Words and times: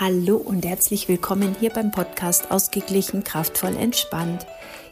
Hallo 0.00 0.36
und 0.36 0.64
herzlich 0.64 1.08
willkommen 1.08 1.56
hier 1.58 1.70
beim 1.70 1.90
Podcast 1.90 2.52
Ausgeglichen, 2.52 3.24
kraftvoll, 3.24 3.76
entspannt. 3.76 4.46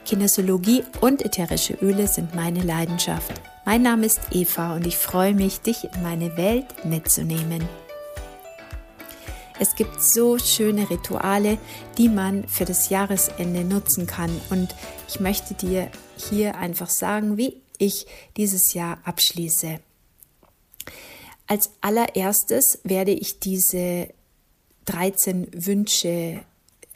Kinesiologie 0.05 0.83
und 1.01 1.25
ätherische 1.25 1.75
Öle 1.75 2.09
sind 2.09 2.35
meine 2.35 2.61
Leidenschaft. 2.61 3.41
Mein 3.65 3.83
Name 3.83 4.05
ist 4.07 4.19
Eva 4.33 4.75
und 4.75 4.85
ich 4.85 4.97
freue 4.97 5.33
mich, 5.33 5.61
dich 5.61 5.85
in 5.85 6.03
meine 6.03 6.37
Welt 6.37 6.85
mitzunehmen. 6.85 7.63
Es 9.61 9.77
gibt 9.77 10.03
so 10.03 10.39
schöne 10.41 10.91
Rituale, 10.91 11.59
die 11.99 12.09
man 12.09 12.49
für 12.49 12.65
das 12.65 12.89
Jahresende 12.89 13.63
nutzen 13.63 14.09
kann 14.09 14.41
und 14.51 14.75
ich 15.09 15.21
möchte 15.21 15.55
dir 15.55 15.89
hier 16.17 16.57
einfach 16.57 16.91
sagen, 16.91 17.37
wie 17.37 17.63
ich 17.79 18.09
dieses 18.37 18.75
Jahr 18.75 18.99
abschließe. 19.05 19.79
Als 21.47 21.71
allererstes 21.81 22.81
werde 22.83 23.13
ich 23.13 23.39
diese 23.39 24.09
13 24.87 25.49
Wünsche 25.53 26.41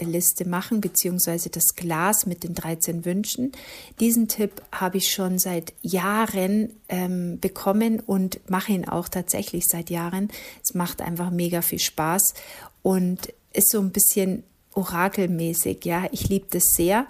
Liste 0.04 0.48
machen, 0.48 0.80
beziehungsweise 0.80 1.50
das 1.50 1.74
Glas 1.76 2.26
mit 2.26 2.44
den 2.44 2.54
13 2.54 3.04
Wünschen. 3.04 3.52
Diesen 4.00 4.28
Tipp 4.28 4.62
habe 4.72 4.98
ich 4.98 5.12
schon 5.12 5.38
seit 5.38 5.72
Jahren 5.82 6.72
ähm, 6.88 7.38
bekommen 7.40 8.00
und 8.00 8.40
mache 8.48 8.72
ihn 8.72 8.88
auch 8.88 9.08
tatsächlich 9.08 9.66
seit 9.66 9.90
Jahren. 9.90 10.28
Es 10.62 10.74
macht 10.74 11.02
einfach 11.02 11.30
mega 11.30 11.62
viel 11.62 11.78
Spaß 11.78 12.34
und 12.82 13.32
ist 13.52 13.70
so 13.70 13.80
ein 13.80 13.90
bisschen 13.90 14.44
orakelmäßig. 14.74 15.84
Ja, 15.84 16.06
ich 16.12 16.28
liebe 16.28 16.46
das 16.50 16.64
sehr. 16.76 17.06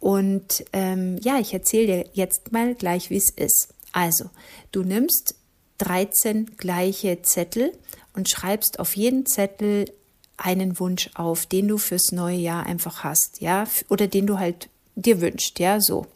Und 0.00 0.64
ähm, 0.72 1.18
ja, 1.22 1.38
ich 1.38 1.52
erzähle 1.52 1.86
dir 1.86 2.10
jetzt 2.12 2.52
mal 2.52 2.74
gleich, 2.74 3.10
wie 3.10 3.16
es 3.16 3.30
ist. 3.30 3.68
Also, 3.92 4.30
du 4.72 4.82
nimmst 4.82 5.36
13 5.78 6.56
gleiche 6.56 7.22
Zettel 7.22 7.72
und 8.14 8.28
schreibst 8.28 8.78
auf 8.78 8.96
jeden 8.96 9.26
Zettel 9.26 9.86
einen 10.36 10.78
Wunsch 10.78 11.10
auf, 11.14 11.46
den 11.46 11.68
du 11.68 11.78
fürs 11.78 12.12
neue 12.12 12.36
Jahr 12.36 12.66
einfach 12.66 13.04
hast, 13.04 13.40
ja, 13.40 13.66
oder 13.88 14.06
den 14.06 14.26
du 14.26 14.38
halt 14.38 14.68
dir 14.96 15.20
wünschst, 15.20 15.58
ja, 15.58 15.80
so. 15.80 16.06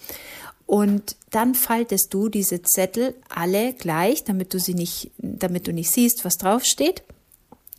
Und 0.66 1.16
dann 1.30 1.54
faltest 1.54 2.12
du 2.12 2.28
diese 2.28 2.62
Zettel 2.62 3.14
alle 3.28 3.72
gleich, 3.72 4.24
damit 4.24 4.52
du 4.52 4.58
sie 4.58 4.74
nicht, 4.74 5.12
damit 5.18 5.66
du 5.68 5.72
nicht 5.72 5.90
siehst, 5.90 6.24
was 6.24 6.38
draufsteht. 6.38 7.02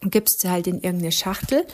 Und 0.03 0.11
gibst 0.11 0.41
sie 0.41 0.49
halt 0.49 0.67
in 0.67 0.75
irgendeine 0.75 1.11
Schachtel. 1.11 1.65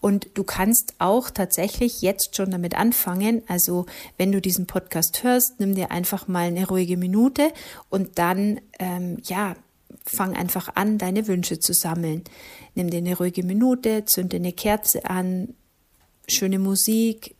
Und 0.00 0.26
du 0.34 0.42
kannst 0.42 0.94
auch 0.98 1.30
tatsächlich 1.30 2.02
jetzt 2.02 2.34
schon 2.34 2.50
damit 2.50 2.74
anfangen. 2.74 3.42
Also, 3.46 3.86
wenn 4.16 4.32
du 4.32 4.40
diesen 4.40 4.66
Podcast 4.66 5.22
hörst, 5.22 5.60
nimm 5.60 5.76
dir 5.76 5.92
einfach 5.92 6.26
mal 6.26 6.48
eine 6.48 6.66
ruhige 6.66 6.96
Minute 6.96 7.52
und 7.88 8.18
dann, 8.18 8.60
ähm, 8.80 9.18
ja, 9.22 9.54
fang 10.08 10.36
einfach 10.36 10.70
an, 10.74 10.98
deine 10.98 11.26
Wünsche 11.26 11.58
zu 11.60 11.72
sammeln. 11.72 12.24
Nimm 12.74 12.90
dir 12.90 12.98
eine 12.98 13.16
ruhige 13.16 13.42
Minute, 13.42 14.04
zünd 14.04 14.32
dir 14.32 14.36
eine 14.36 14.52
Kerze 14.52 15.04
an, 15.04 15.54
schöne 16.26 16.58
Musik, 16.58 17.36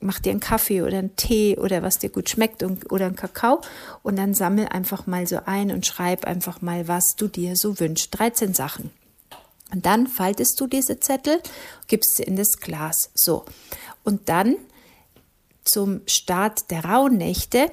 mach 0.00 0.20
dir 0.20 0.30
einen 0.30 0.40
Kaffee 0.40 0.82
oder 0.82 0.98
einen 0.98 1.16
Tee 1.16 1.56
oder 1.56 1.82
was 1.82 1.98
dir 1.98 2.10
gut 2.10 2.28
schmeckt 2.28 2.62
und, 2.62 2.90
oder 2.92 3.06
einen 3.06 3.16
Kakao 3.16 3.60
und 4.02 4.16
dann 4.16 4.34
sammel 4.34 4.66
einfach 4.68 5.06
mal 5.06 5.26
so 5.26 5.40
ein 5.46 5.70
und 5.70 5.86
schreib 5.86 6.24
einfach 6.24 6.60
mal, 6.62 6.88
was 6.88 7.16
du 7.16 7.28
dir 7.28 7.54
so 7.56 7.78
wünschst. 7.80 8.16
13 8.18 8.54
Sachen. 8.54 8.90
Und 9.72 9.84
dann 9.84 10.06
faltest 10.06 10.60
du 10.60 10.66
diese 10.66 11.00
Zettel, 11.00 11.40
gibst 11.88 12.16
sie 12.16 12.22
in 12.22 12.36
das 12.36 12.58
Glas. 12.60 13.10
So. 13.14 13.44
Und 14.04 14.28
dann 14.28 14.56
zum 15.64 16.02
Start 16.06 16.70
der 16.70 16.84
Rauhnächte 16.84 17.72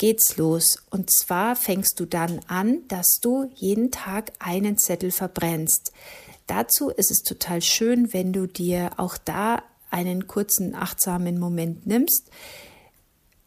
geht's 0.00 0.38
los. 0.38 0.78
Und 0.88 1.10
zwar 1.10 1.54
fängst 1.54 2.00
du 2.00 2.06
dann 2.06 2.40
an, 2.48 2.88
dass 2.88 3.18
du 3.20 3.50
jeden 3.54 3.90
Tag 3.90 4.32
einen 4.38 4.78
Zettel 4.78 5.12
verbrennst. 5.12 5.92
Dazu 6.46 6.88
ist 6.88 7.10
es 7.10 7.22
total 7.22 7.60
schön, 7.60 8.12
wenn 8.12 8.32
du 8.32 8.46
dir 8.46 8.92
auch 8.96 9.18
da 9.18 9.62
einen 9.90 10.26
kurzen 10.26 10.74
achtsamen 10.74 11.38
Moment 11.38 11.86
nimmst. 11.86 12.30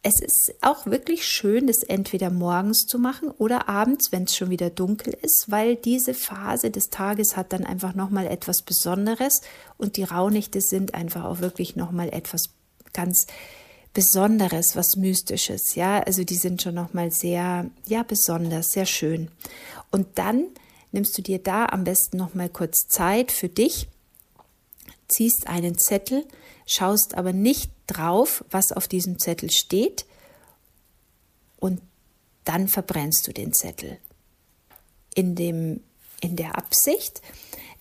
Es 0.03 0.21
ist 0.21 0.53
auch 0.61 0.85
wirklich 0.85 1.25
schön, 1.25 1.65
das 1.65 1.81
entweder 1.81 2.29
morgens 2.29 2.85
zu 2.85 2.99
machen 2.99 3.31
oder 3.31 3.67
abends, 3.67 4.11
wenn 4.11 4.25
es 4.25 4.35
schon 4.35 4.51
wieder 4.51 4.69
dunkel 4.69 5.17
ist, 5.21 5.45
weil 5.47 5.75
diese 5.75 6.13
Phase 6.13 6.69
des 6.69 6.89
Tages 6.89 7.35
hat 7.35 7.51
dann 7.51 7.63
einfach 7.63 7.95
nochmal 7.95 8.27
etwas 8.27 8.61
Besonderes 8.61 9.41
und 9.77 9.97
die 9.97 10.03
Rauhnächte 10.03 10.61
sind 10.61 10.93
einfach 10.93 11.23
auch 11.23 11.39
wirklich 11.39 11.75
nochmal 11.75 12.09
etwas 12.09 12.43
ganz 12.93 13.25
Besonderes, 13.25 13.62
was 14.75 14.95
Mystisches, 14.95 15.75
ja, 15.75 16.01
also 16.01 16.23
die 16.23 16.35
sind 16.35 16.61
schon 16.61 16.75
nochmal 16.75 17.11
sehr, 17.11 17.69
ja, 17.85 18.03
besonders, 18.03 18.71
sehr 18.71 18.85
schön. 18.85 19.29
Und 19.91 20.17
dann 20.17 20.47
nimmst 20.91 21.17
du 21.17 21.21
dir 21.21 21.39
da 21.39 21.67
am 21.67 21.83
besten 21.83 22.17
nochmal 22.17 22.49
kurz 22.49 22.87
Zeit 22.87 23.31
für 23.31 23.49
dich, 23.49 23.87
ziehst 25.07 25.47
einen 25.47 25.77
Zettel, 25.77 26.25
schaust 26.65 27.15
aber 27.15 27.33
nicht 27.33 27.71
drauf, 27.87 28.43
was 28.49 28.71
auf 28.71 28.87
diesem 28.87 29.19
Zettel 29.19 29.51
steht 29.51 30.05
und 31.57 31.81
dann 32.45 32.67
verbrennst 32.67 33.27
du 33.27 33.31
den 33.31 33.53
Zettel. 33.53 33.97
In, 35.15 35.35
dem, 35.35 35.81
in 36.21 36.35
der 36.35 36.57
Absicht, 36.57 37.21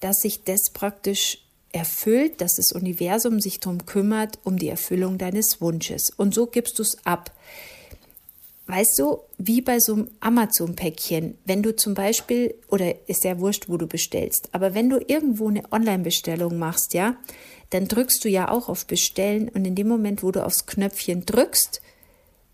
dass 0.00 0.18
sich 0.20 0.44
das 0.44 0.70
praktisch 0.72 1.38
erfüllt, 1.72 2.40
dass 2.40 2.54
das 2.56 2.72
Universum 2.72 3.40
sich 3.40 3.60
darum 3.60 3.86
kümmert, 3.86 4.38
um 4.44 4.58
die 4.58 4.68
Erfüllung 4.68 5.18
deines 5.18 5.60
Wunsches. 5.60 6.10
Und 6.16 6.34
so 6.34 6.46
gibst 6.46 6.78
du 6.78 6.82
es 6.82 6.96
ab. 7.04 7.32
Weißt 8.66 8.98
du, 8.98 9.18
wie 9.38 9.60
bei 9.60 9.80
so 9.80 9.94
einem 9.94 10.10
Amazon-Päckchen, 10.20 11.36
wenn 11.44 11.62
du 11.62 11.74
zum 11.74 11.94
Beispiel, 11.94 12.54
oder 12.68 12.94
ist 13.08 13.24
ja 13.24 13.40
wurscht, 13.40 13.68
wo 13.68 13.76
du 13.76 13.86
bestellst, 13.86 14.48
aber 14.52 14.74
wenn 14.74 14.88
du 14.88 14.98
irgendwo 14.98 15.48
eine 15.48 15.64
Online-Bestellung 15.72 16.58
machst, 16.58 16.94
ja, 16.94 17.16
dann 17.70 17.88
drückst 17.88 18.24
du 18.24 18.28
ja 18.28 18.50
auch 18.50 18.68
auf 18.68 18.86
Bestellen 18.86 19.48
und 19.48 19.64
in 19.64 19.74
dem 19.74 19.88
Moment, 19.88 20.22
wo 20.22 20.30
du 20.30 20.44
aufs 20.44 20.66
Knöpfchen 20.66 21.26
drückst, 21.26 21.82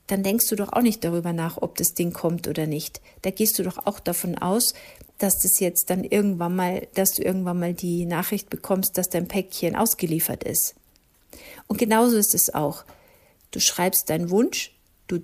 dann 0.07 0.23
denkst 0.23 0.49
du 0.49 0.57
doch 0.57 0.73
auch 0.73 0.81
nicht 0.81 1.05
darüber 1.05 1.33
nach, 1.33 1.59
ob 1.61 1.77
das 1.77 1.93
Ding 1.93 2.13
kommt 2.13 2.49
oder 2.49 2.67
nicht. 2.67 3.01
Da 3.23 3.31
gehst 3.31 3.59
du 3.59 3.63
doch 3.63 3.87
auch 3.87 4.01
davon 4.01 4.39
aus, 4.39 4.73
dass 5.19 5.41
das 5.41 5.59
jetzt 5.59 5.91
dann 5.91 6.05
irgendwann 6.05 6.55
mal, 6.55 6.87
dass 6.95 7.11
du 7.11 7.23
irgendwann 7.23 7.59
mal 7.59 7.75
die 7.75 8.07
Nachricht 8.07 8.51
bekommst, 8.51 8.97
dass 8.97 9.09
dein 9.09 9.29
Päckchen 9.29 9.77
ausgeliefert 9.77 10.45
ist. 10.45 10.75
Und 11.67 11.79
genauso 11.79 12.17
ist 12.17 12.35
es 12.35 12.55
auch. 12.55 12.85
Du 13.51 13.61
schreibst 13.61 14.11
deinen 14.11 14.31
Wunsch, 14.31 14.75
du 15.09 15.21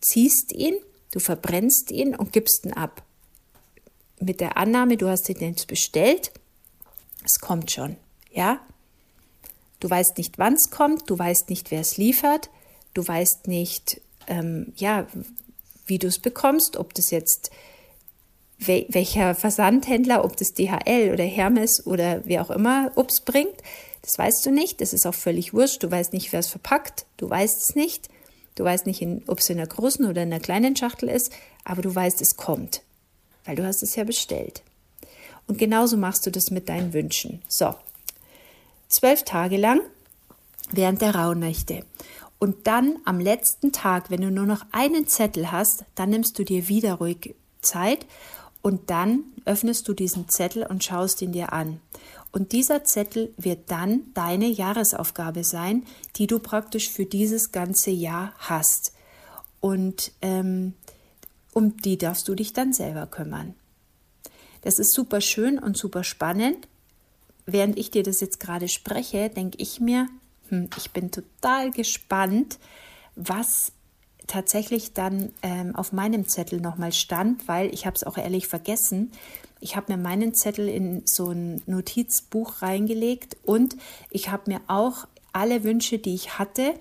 ziehst 0.00 0.52
ihn, 0.52 0.76
du 1.10 1.18
verbrennst 1.18 1.90
ihn 1.90 2.14
und 2.14 2.32
gibst 2.32 2.64
ihn 2.64 2.72
ab. 2.72 3.02
Mit 4.20 4.40
der 4.40 4.56
Annahme, 4.56 4.96
du 4.96 5.08
hast 5.08 5.28
ihn 5.28 5.40
jetzt 5.40 5.66
bestellt, 5.66 6.32
es 7.24 7.40
kommt 7.40 7.70
schon, 7.70 7.96
ja? 8.30 8.60
Du 9.80 9.90
weißt 9.90 10.16
nicht, 10.16 10.38
wann 10.38 10.54
es 10.54 10.70
kommt, 10.70 11.10
du 11.10 11.18
weißt 11.18 11.50
nicht, 11.50 11.70
wer 11.70 11.80
es 11.80 11.98
liefert, 11.98 12.48
du 12.94 13.06
weißt 13.06 13.48
nicht, 13.48 14.00
ähm, 14.26 14.72
ja, 14.76 15.06
wie 15.86 15.98
du 15.98 16.06
es 16.06 16.18
bekommst, 16.18 16.76
ob 16.76 16.94
das 16.94 17.10
jetzt 17.10 17.50
welcher 18.58 19.34
Versandhändler, 19.34 20.24
ob 20.24 20.36
das 20.36 20.54
DHL 20.54 21.10
oder 21.12 21.24
Hermes 21.24 21.84
oder 21.84 22.22
wer 22.24 22.42
auch 22.42 22.50
immer 22.50 22.90
Obst 22.94 23.24
bringt, 23.24 23.56
das 24.02 24.18
weißt 24.18 24.46
du 24.46 24.50
nicht. 24.50 24.80
Das 24.80 24.92
ist 24.92 25.06
auch 25.06 25.14
völlig 25.14 25.52
wurscht. 25.52 25.82
Du 25.82 25.90
weißt 25.90 26.12
nicht, 26.12 26.32
wer 26.32 26.40
es 26.40 26.48
verpackt. 26.48 27.06
Du 27.16 27.28
weißt 27.28 27.56
es 27.68 27.74
nicht. 27.74 28.08
Du 28.54 28.64
weißt 28.64 28.86
nicht, 28.86 29.06
ob 29.26 29.40
es 29.40 29.50
in 29.50 29.58
einer 29.58 29.66
großen 29.66 30.06
oder 30.06 30.22
in 30.22 30.32
einer 30.32 30.40
kleinen 30.40 30.74
Schachtel 30.74 31.10
ist, 31.10 31.30
aber 31.64 31.82
du 31.82 31.94
weißt, 31.94 32.20
es 32.22 32.36
kommt, 32.36 32.82
weil 33.44 33.54
du 33.54 33.64
hast 33.64 33.82
es 33.82 33.94
ja 33.96 34.04
bestellt. 34.04 34.62
Und 35.46 35.58
genauso 35.58 35.96
machst 35.96 36.24
du 36.24 36.30
das 36.30 36.50
mit 36.50 36.68
deinen 36.68 36.94
Wünschen. 36.94 37.42
So, 37.48 37.74
zwölf 38.88 39.24
Tage 39.24 39.58
lang 39.58 39.80
während 40.72 41.02
der 41.02 41.14
Rauhnächte. 41.14 41.84
Und 42.38 42.66
dann 42.66 42.98
am 43.04 43.20
letzten 43.20 43.72
Tag, 43.72 44.10
wenn 44.10 44.22
du 44.22 44.30
nur 44.30 44.46
noch 44.46 44.64
einen 44.72 45.06
Zettel 45.06 45.52
hast, 45.52 45.84
dann 45.94 46.10
nimmst 46.10 46.38
du 46.38 46.44
dir 46.44 46.68
wieder 46.68 46.94
ruhig 46.94 47.34
Zeit 47.60 48.06
und 48.66 48.90
dann 48.90 49.22
öffnest 49.44 49.86
du 49.86 49.94
diesen 49.94 50.28
Zettel 50.28 50.64
und 50.66 50.82
schaust 50.82 51.22
ihn 51.22 51.30
dir 51.30 51.52
an. 51.52 51.80
Und 52.32 52.50
dieser 52.50 52.82
Zettel 52.82 53.32
wird 53.36 53.70
dann 53.70 54.12
deine 54.12 54.48
Jahresaufgabe 54.48 55.44
sein, 55.44 55.84
die 56.16 56.26
du 56.26 56.40
praktisch 56.40 56.90
für 56.90 57.06
dieses 57.06 57.52
ganze 57.52 57.92
Jahr 57.92 58.34
hast. 58.38 58.92
Und 59.60 60.10
ähm, 60.20 60.74
um 61.54 61.76
die 61.76 61.96
darfst 61.96 62.26
du 62.26 62.34
dich 62.34 62.54
dann 62.54 62.72
selber 62.72 63.06
kümmern. 63.06 63.54
Das 64.62 64.80
ist 64.80 64.94
super 64.94 65.20
schön 65.20 65.60
und 65.60 65.78
super 65.78 66.02
spannend. 66.02 66.66
Während 67.44 67.78
ich 67.78 67.92
dir 67.92 68.02
das 68.02 68.20
jetzt 68.20 68.40
gerade 68.40 68.66
spreche, 68.66 69.30
denke 69.30 69.58
ich 69.60 69.78
mir, 69.78 70.08
hm, 70.48 70.70
ich 70.76 70.90
bin 70.90 71.12
total 71.12 71.70
gespannt, 71.70 72.58
was 73.14 73.70
tatsächlich 74.26 74.92
dann 74.92 75.32
ähm, 75.42 75.74
auf 75.76 75.92
meinem 75.92 76.28
Zettel 76.28 76.60
nochmal 76.60 76.92
stand, 76.92 77.46
weil 77.48 77.72
ich 77.72 77.86
habe 77.86 77.96
es 77.96 78.04
auch 78.04 78.18
ehrlich 78.18 78.48
vergessen. 78.48 79.12
Ich 79.60 79.76
habe 79.76 79.92
mir 79.92 80.02
meinen 80.02 80.34
Zettel 80.34 80.68
in 80.68 81.02
so 81.06 81.30
ein 81.30 81.62
Notizbuch 81.66 82.62
reingelegt 82.62 83.36
und 83.44 83.76
ich 84.10 84.30
habe 84.30 84.50
mir 84.50 84.60
auch 84.66 85.06
alle 85.32 85.64
Wünsche, 85.64 85.98
die 85.98 86.14
ich 86.14 86.38
hatte, 86.38 86.74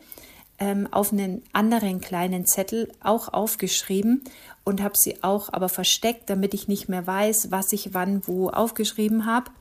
ähm, 0.59 0.87
auf 0.91 1.11
einen 1.11 1.43
anderen 1.51 1.99
kleinen 1.99 2.45
Zettel 2.45 2.91
auch 3.01 3.33
aufgeschrieben 3.33 4.23
und 4.63 4.81
habe 4.81 4.95
sie 4.97 5.23
auch 5.23 5.51
aber 5.51 5.69
versteckt, 5.69 6.29
damit 6.29 6.53
ich 6.53 6.67
nicht 6.67 6.87
mehr 6.87 7.05
weiß, 7.05 7.51
was 7.51 7.73
ich 7.73 7.93
wann 7.93 8.25
wo 8.27 8.49
aufgeschrieben 8.49 9.25
habe. 9.25 9.51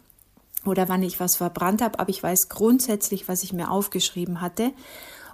oder 0.64 0.88
wann 0.88 1.02
ich 1.02 1.20
was 1.20 1.36
verbrannt 1.36 1.82
habe, 1.82 1.98
aber 1.98 2.08
ich 2.08 2.22
weiß 2.22 2.48
grundsätzlich, 2.48 3.28
was 3.28 3.42
ich 3.42 3.52
mir 3.52 3.70
aufgeschrieben 3.70 4.40
hatte. 4.40 4.72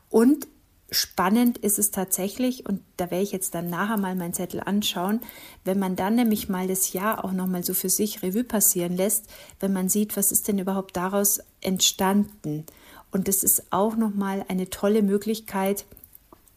Und 0.09 0.49
spannend 0.91 1.59
ist 1.59 1.79
es 1.79 1.91
tatsächlich, 1.91 2.67
und 2.67 2.83
da 2.97 3.11
werde 3.11 3.25
ich 3.25 3.33
jetzt 3.33 3.55
dann 3.55 3.71
nachher 3.71 3.97
mal 3.97 4.15
meinen 4.15 4.35
Zettel 4.35 4.61
anschauen, 4.61 5.21
wenn 5.65 5.79
man 5.79 5.97
dann 5.97 6.17
nämlich 6.17 6.49
mal 6.49 6.67
das 6.69 6.93
Jahr 6.93 7.25
auch 7.25 7.33
nochmal 7.33 7.65
so 7.65 7.75
für 7.75 7.89
sich 7.89 8.23
Revue 8.23 8.45
passieren 8.45 8.97
lässt, 8.97 9.27
wenn 9.61 9.73
man 9.73 9.89
sieht, 9.89 10.17
was 10.17 10.33
ist 10.33 10.49
denn 10.49 10.59
überhaupt 10.59 10.97
daraus 10.97 11.41
entstanden. 11.61 12.67
Und 13.13 13.29
das 13.29 13.43
ist 13.43 13.65
auch 13.71 13.97
nochmal 13.97 14.45
eine 14.49 14.71
tolle 14.71 15.03
Möglichkeit, 15.03 15.85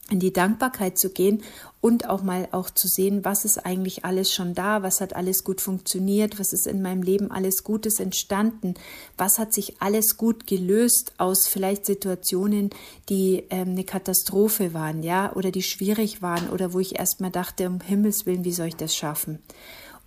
in 0.10 0.20
die 0.20 0.34
Dankbarkeit 0.34 0.98
zu 0.98 1.10
gehen 1.10 1.44
und 1.80 2.10
auch 2.10 2.24
mal 2.24 2.48
auch 2.52 2.70
zu 2.70 2.88
sehen, 2.88 3.24
was 3.24 3.46
ist 3.46 3.66
eigentlich 3.66 4.06
alles 4.06 4.34
schon 4.34 4.54
da, 4.54 4.84
was 4.84 5.02
hat 5.02 5.16
alles 5.16 5.44
gut 5.44 5.62
funktioniert, 5.62 6.40
was 6.40 6.54
ist 6.54 6.68
in 6.68 6.82
meinem 6.82 7.02
Leben 7.02 7.32
alles 7.32 7.64
Gutes 7.64 8.00
entstanden, 8.00 8.74
was 9.18 9.40
hat 9.40 9.54
sich 9.54 9.82
alles 9.82 10.18
gut 10.18 10.46
gelöst 10.46 11.14
aus 11.18 11.48
vielleicht 11.48 11.86
Situationen, 11.86 12.70
die 13.10 13.44
ähm, 13.50 13.70
eine 13.70 13.84
Katastrophe 13.86 14.74
waren, 14.74 15.04
ja, 15.04 15.34
oder 15.34 15.52
die 15.52 15.64
schwierig 15.64 16.22
waren 16.22 16.50
oder 16.50 16.74
wo 16.74 16.80
ich 16.80 17.00
erstmal 17.00 17.32
dachte, 17.32 17.68
um 17.68 17.80
Himmels 17.82 18.26
Willen, 18.26 18.46
wie 18.46 18.54
soll 18.54 18.68
ich 18.68 18.76
das 18.76 18.96
schaffen? 18.96 19.40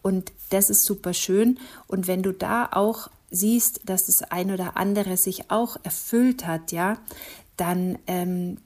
Und 0.03 0.33
das 0.51 0.71
ist 0.71 0.85
super 0.85 1.15
schön. 1.15 1.59
Und 1.89 2.07
wenn 2.07 2.23
du 2.23 2.33
da 2.33 2.69
auch 2.71 3.09
siehst, 3.31 3.81
dass 3.87 4.07
das 4.07 4.31
ein 4.31 4.53
oder 4.53 4.77
andere 4.77 5.17
sich 5.17 5.51
auch 5.51 5.77
erfüllt 5.83 6.47
hat, 6.47 6.71
ja, 6.71 6.99
dann 7.57 7.99
ähm, 8.07 8.59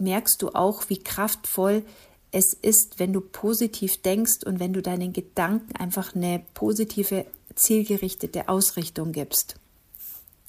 merkst 0.00 0.40
du 0.42 0.50
auch, 0.50 0.88
wie 0.88 0.98
kraftvoll 0.98 1.84
es 2.30 2.52
ist, 2.52 2.98
wenn 2.98 3.12
du 3.12 3.20
positiv 3.20 4.02
denkst 4.02 4.44
und 4.44 4.60
wenn 4.60 4.72
du 4.72 4.82
deinen 4.82 5.12
Gedanken 5.12 5.74
einfach 5.76 6.14
eine 6.14 6.42
positive, 6.54 7.26
zielgerichtete 7.54 8.48
Ausrichtung 8.48 9.12
gibst. 9.12 9.56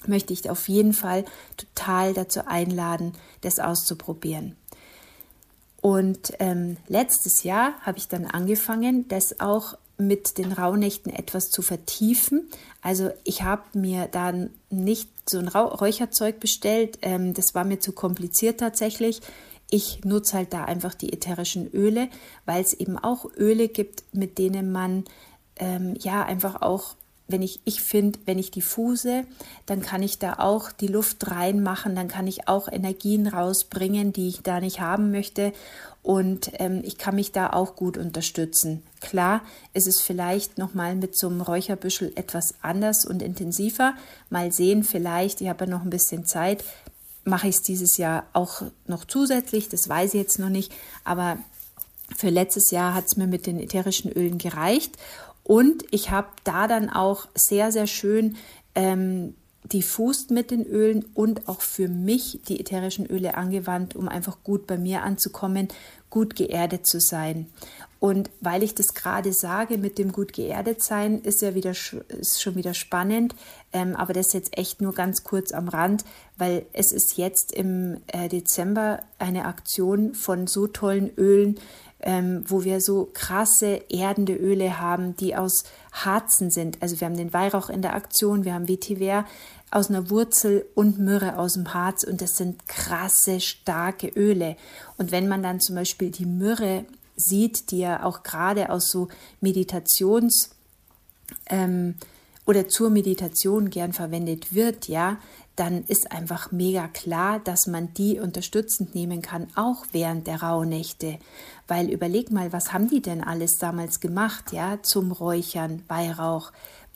Möchte 0.06 0.34
ich 0.34 0.50
auf 0.50 0.68
jeden 0.69 0.94
Fall 0.94 1.25
total 1.57 2.13
dazu 2.13 2.46
einladen, 2.46 3.13
das 3.42 3.60
auszuprobieren. 3.60 4.56
Und 5.81 6.34
ähm, 6.40 6.78
letztes 6.88 7.44
Jahr 7.44 7.80
habe 7.81 7.98
ich 7.98 8.07
dann 8.07 8.25
angefangen, 8.25 9.07
das 9.07 9.40
auch 9.40 9.78
mit 10.00 10.38
den 10.38 10.51
Rauhnächten 10.51 11.13
etwas 11.13 11.50
zu 11.51 11.62
vertiefen. 11.62 12.50
Also 12.81 13.12
ich 13.24 13.44
habe 13.44 13.63
mir 13.74 14.07
dann 14.07 14.50
nicht 14.69 15.10
so 15.30 15.40
ein 15.40 15.48
Räucherzeug 15.48 16.40
bestellt. 16.40 17.00
Ähm, 17.01 17.34
das 17.34 17.54
war 17.54 17.66
mir 17.66 17.80
zu 17.80 17.92
kompliziert 17.92 18.60
tatsächlich. 18.60 19.22
Ich 19.69 20.04
nutze 20.04 20.38
halt 20.38 20.54
da 20.54 20.66
einfach 20.66 20.96
die 20.96 21.13
ätherischen 21.13 21.72
Öle, 21.74 22.10
weil 22.46 22.63
es 22.63 22.74
eben 22.74 22.98
auch 22.98 23.25
Öle 23.38 23.68
gibt, 23.68 24.04
mit 24.13 24.38
denen 24.38 24.72
man 24.72 25.04
ähm, 25.57 25.96
ja 26.00 26.24
einfach 26.24 26.62
auch 26.62 26.95
wenn 27.30 27.42
ich, 27.44 27.62
ich 27.64 27.81
finde, 27.81 28.20
wenn 28.26 28.40
ich 28.40 28.52
diffuse, 28.52 29.24
dann 29.66 29.81
kann 29.81 30.04
ich 30.04 30.20
da 30.20 30.34
auch 30.40 30.72
die 30.72 30.88
Luft 30.88 31.30
reinmachen, 31.30 31.96
dann 31.96 32.08
kann 32.08 32.28
ich 32.28 32.48
auch 32.48 32.68
Energien 32.68 33.28
rausbringen, 33.28 34.12
die 34.12 34.28
ich 34.28 34.42
da 34.42 34.60
nicht 34.60 34.81
haben 34.81 35.12
möchte. 35.12 35.54
Und 36.02 36.52
ähm, 36.54 36.81
ich 36.84 36.98
kann 36.98 37.16
mich 37.16 37.31
da 37.31 37.52
auch 37.52 37.76
gut 37.76 37.98
unterstützen. 37.98 38.84
Klar, 39.00 39.42
es 39.74 39.86
ist 39.86 40.02
vielleicht 40.02 40.58
nochmal 40.58 40.96
mit 40.96 41.18
so 41.18 41.28
einem 41.28 41.42
Räucherbüschel 41.42 42.14
etwas 42.16 42.56
anders 42.62 43.06
und 43.06 43.22
intensiver. 43.22 43.94
Mal 44.30 44.52
sehen, 44.52 44.84
vielleicht, 44.84 45.42
ich 45.42 45.50
habe 45.50 45.66
ja 45.66 45.72
noch 45.72 45.84
ein 45.84 45.90
bisschen 45.92 46.26
Zeit, 46.26 46.64
mache 47.26 47.48
ich 47.48 47.58
es 47.58 47.62
dieses 47.62 47.98
Jahr 47.98 48.26
auch 48.34 48.64
noch 48.88 49.06
zusätzlich, 49.06 49.70
das 49.70 49.88
weiß 49.88 50.14
ich 50.16 50.20
jetzt 50.20 50.40
noch 50.40 50.50
nicht, 50.50 50.72
aber 51.04 51.38
für 52.15 52.29
letztes 52.29 52.71
Jahr 52.71 52.94
hat 52.94 53.06
es 53.06 53.17
mir 53.17 53.27
mit 53.27 53.45
den 53.45 53.59
ätherischen 53.59 54.11
Ölen 54.11 54.38
gereicht 54.38 54.97
und 55.44 55.83
ich 55.91 56.11
habe 56.11 56.27
da 56.44 56.67
dann 56.67 56.89
auch 56.89 57.27
sehr, 57.33 57.71
sehr 57.71 57.88
schön 57.88 58.38
ähm, 58.75 59.33
diffust 59.63 60.31
mit 60.31 60.51
den 60.51 60.65
Ölen 60.65 61.06
und 61.13 61.47
auch 61.47 61.61
für 61.61 61.88
mich 61.88 62.39
die 62.47 62.59
ätherischen 62.59 63.06
Öle 63.06 63.35
angewandt, 63.35 63.95
um 63.95 64.07
einfach 64.07 64.38
gut 64.44 64.67
bei 64.67 64.77
mir 64.77 65.03
anzukommen, 65.03 65.67
gut 66.09 66.35
geerdet 66.35 66.88
zu 66.88 67.00
sein. 67.00 67.47
Und 68.00 68.29
weil 68.39 68.63
ich 68.63 68.75
das 68.75 68.94
gerade 68.94 69.33
sage 69.33 69.77
mit 69.77 69.97
dem 69.97 70.13
gut 70.13 70.31
geerdet 70.31 70.81
sein, 70.81 71.19
ist 71.19 71.41
ja 71.41 71.53
wieder 71.53 71.71
ist 71.71 72.41
schon 72.41 72.56
wieder 72.56 72.73
spannend. 72.73 73.35
Ähm, 73.73 73.95
aber 73.95 74.13
das 74.13 74.33
jetzt 74.33 74.57
echt 74.57 74.81
nur 74.81 74.94
ganz 74.94 75.23
kurz 75.23 75.51
am 75.51 75.67
Rand, 75.67 76.06
weil 76.38 76.65
es 76.71 76.94
ist 76.94 77.17
jetzt 77.17 77.51
im 77.51 77.97
äh, 78.07 78.29
Dezember 78.29 79.01
eine 79.17 79.45
Aktion 79.45 80.13
von 80.13 80.47
so 80.47 80.67
tollen 80.67 81.11
Ölen, 81.17 81.59
ähm, 82.01 82.44
wo 82.48 82.63
wir 82.63 82.81
so 82.81 83.10
krasse 83.13 83.81
erdende 83.90 84.36
Öle 84.36 84.80
haben, 84.80 85.16
die 85.18 85.36
aus 85.36 85.63
Harzen 85.92 86.51
sind. 86.51 86.81
Also 86.81 87.00
wir 87.00 87.07
haben 87.07 87.18
den 87.18 87.34
Weihrauch 87.34 87.69
in 87.69 87.81
der 87.81 87.96
Aktion, 87.96 88.46
wir 88.46 88.54
haben 88.54 88.68
Vetiver 88.68 89.25
aus 89.72 89.90
einer 89.90 90.10
Wurzel 90.10 90.66
und 90.75 90.98
Myrrhe 91.00 91.38
aus 91.38 91.54
dem 91.54 91.74
Harz 91.74 92.04
und 92.04 92.22
das 92.22 92.31
sind 92.31 92.68
krasse, 92.68 93.40
starke 93.40 94.07
Öle. 94.07 94.56
Und 94.98 95.12
wenn 95.12 95.28
man 95.28 95.44
dann 95.44 95.60
zum 95.60 95.75
Beispiel 95.75 96.10
die 96.10 96.25
Myrrhe 96.25 96.86
sieht, 97.16 97.72
die 97.72 97.80
ja 97.80 98.04
auch 98.04 98.24
gerade 98.24 98.69
aus 98.69 98.90
so 98.90 99.10
Meditations- 99.42 100.50
ähm, 101.48 101.95
oder 102.45 102.68
zur 102.68 102.90
Meditation 102.90 103.69
gern 103.69 103.94
verwendet 103.94 104.56
wird, 104.56 104.88
ja, 104.88 105.18
dann 105.56 105.84
ist 105.84 106.12
einfach 106.12 106.52
mega 106.52 106.88
klar, 106.88 107.40
dass 107.40 107.68
man 107.68 107.94
die 107.94 108.19
unterstützend 108.19 108.95
nehmen 108.95 109.22
kann, 109.22 109.48
auch 109.56 109.86
während 109.92 110.25
der 110.25 110.42
Rauhnächte. 110.42 111.19
Weil 111.69 111.89
überleg 111.89 112.31
mal, 112.31 112.51
was 112.51 112.74
haben 112.74 112.89
die 112.89 113.01
denn 113.01 113.24
alles 113.24 113.54
damals 113.54 114.01
gemacht, 114.01 114.51
ja, 114.51 114.80
zum 114.81 115.13
Räuchern, 115.13 115.83
Weihrauch, 115.88 116.51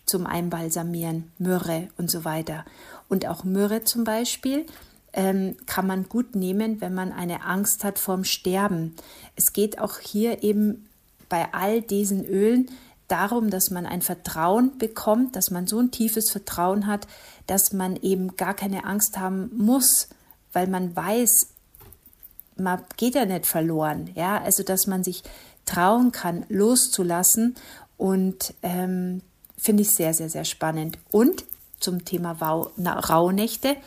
zum 0.06 0.26
Einbalsamieren, 0.26 1.32
Myrrhe 1.38 1.88
und 1.98 2.12
so 2.12 2.26
weiter. 2.26 2.66
Und 3.08 3.26
auch 3.28 3.46
Myrrhe 3.46 3.84
zum 3.84 4.04
Beispiel 4.04 4.66
ähm, 5.14 5.56
kann 5.68 5.88
man 5.88 6.10
gut 6.10 6.36
nehmen, 6.36 6.82
wenn 6.82 6.94
man 6.94 7.12
eine 7.12 7.46
Angst 7.46 7.84
hat 7.84 8.00
vorm 8.00 8.24
Sterben. 8.24 8.96
Es 9.36 9.54
geht 9.54 9.80
auch 9.80 10.00
hier 10.00 10.44
eben 10.44 10.90
bei 11.30 11.54
all 11.54 11.82
diesen 11.82 12.26
Ölen 12.26 12.70
darum, 13.08 13.52
dass 13.52 13.70
man 13.70 13.86
ein 13.86 14.02
Vertrauen 14.02 14.78
bekommt, 14.80 15.36
dass 15.36 15.52
man 15.52 15.68
so 15.68 15.80
ein 15.80 15.92
tiefes 15.92 16.32
Vertrauen 16.32 16.88
hat, 16.88 17.08
dass 17.46 17.74
man 17.74 17.96
eben 17.98 18.36
gar 18.38 18.56
keine 18.56 18.86
Angst 18.86 19.18
haben 19.20 19.52
muss, 19.56 20.10
weil 20.52 20.68
man 20.68 20.96
weiß, 20.96 21.53
man 22.58 22.84
geht 22.98 23.16
ja 23.16 23.26
nicht 23.26 23.46
verloren. 23.46 24.12
Ja, 24.16 24.42
also 24.42 24.64
dass 24.64 24.88
man 24.88 25.04
sich 25.04 25.24
trauen 25.66 26.12
kann, 26.12 26.46
loszulassen 26.50 27.56
und 27.98 28.54
ähm, 28.64 29.22
finde 29.58 29.84
ich 29.84 29.92
sehr, 29.92 30.14
sehr, 30.14 30.30
sehr 30.30 30.46
spannend. 30.46 30.98
Und 31.12 31.46
zum 31.80 32.06
Thema 32.06 32.32
Rauhnächte 32.32 33.78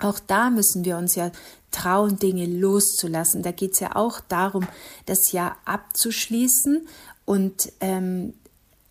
auch 0.00 0.18
da 0.18 0.50
müssen 0.50 0.84
wir 0.84 0.96
uns 0.96 1.14
ja 1.14 1.30
trauen, 1.70 2.18
Dinge 2.18 2.46
loszulassen. 2.46 3.42
Da 3.42 3.52
geht 3.52 3.72
es 3.72 3.80
ja 3.80 3.96
auch 3.96 4.20
darum, 4.20 4.66
das 5.06 5.32
Jahr 5.32 5.56
abzuschließen 5.64 6.86
und 7.24 7.72
ähm, 7.80 8.34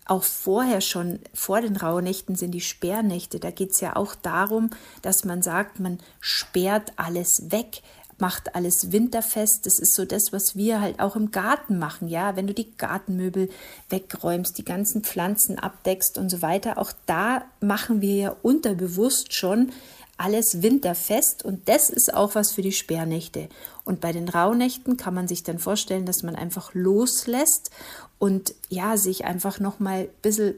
auch 0.06 0.24
vorher 0.24 0.80
schon, 0.80 1.20
vor 1.32 1.62
den 1.62 1.76
Rauhnächten 1.76 2.36
sind 2.36 2.50
die 2.50 2.60
Sperrnächte. 2.60 3.40
Da 3.40 3.50
geht 3.50 3.70
es 3.70 3.80
ja 3.80 3.96
auch 3.96 4.14
darum, 4.14 4.70
dass 5.00 5.24
man 5.24 5.42
sagt, 5.42 5.80
man 5.80 5.98
sperrt 6.20 6.92
alles 6.96 7.44
weg, 7.48 7.82
macht 8.18 8.54
alles 8.54 8.92
winterfest. 8.92 9.66
Das 9.66 9.78
ist 9.78 9.94
so 9.94 10.04
das, 10.04 10.32
was 10.32 10.56
wir 10.56 10.80
halt 10.80 11.00
auch 11.00 11.16
im 11.16 11.30
Garten 11.30 11.78
machen. 11.78 12.08
Ja, 12.08 12.36
wenn 12.36 12.46
du 12.46 12.54
die 12.54 12.70
Gartenmöbel 12.76 13.50
wegräumst, 13.88 14.56
die 14.58 14.64
ganzen 14.64 15.02
Pflanzen 15.02 15.58
abdeckst 15.58 16.18
und 16.18 16.30
so 16.30 16.42
weiter. 16.42 16.78
Auch 16.78 16.92
da 17.06 17.44
machen 17.60 18.00
wir 18.00 18.14
ja 18.14 18.36
unterbewusst 18.42 19.34
schon 19.34 19.72
alles 20.16 20.62
winterfest 20.62 21.44
und 21.44 21.68
das 21.68 21.90
ist 21.90 22.14
auch 22.14 22.34
was 22.36 22.52
für 22.52 22.62
die 22.62 22.72
Sperrnächte. 22.72 23.48
Und 23.84 24.00
bei 24.00 24.12
den 24.12 24.28
Rauhnächten 24.28 24.96
kann 24.96 25.14
man 25.14 25.26
sich 25.26 25.42
dann 25.42 25.58
vorstellen, 25.58 26.06
dass 26.06 26.22
man 26.22 26.36
einfach 26.36 26.72
loslässt 26.72 27.70
und 28.18 28.54
ja, 28.68 28.96
sich 28.96 29.24
einfach 29.24 29.58
nochmal 29.58 30.02
ein 30.02 30.08
bisschen 30.22 30.54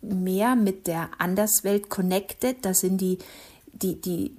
mehr 0.00 0.54
mit 0.54 0.86
der 0.86 1.08
Anderswelt 1.18 1.88
connected. 1.88 2.64
Da 2.64 2.72
sind 2.72 2.98
die, 3.00 3.18
die, 3.72 4.00
die, 4.00 4.36